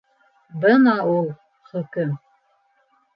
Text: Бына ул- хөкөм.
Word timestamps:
Бына 0.63 0.93
ул- 1.15 1.29
хөкөм. 1.73 2.17